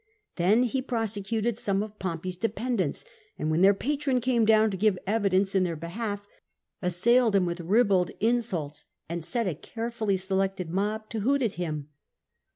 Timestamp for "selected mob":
10.17-11.07